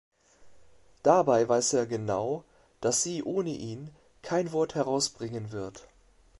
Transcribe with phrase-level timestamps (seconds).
[1.03, 2.43] Dabei weiß er genau,
[2.79, 3.91] dass sie ohne ihn
[4.23, 5.87] kein Wort herausbringen wird.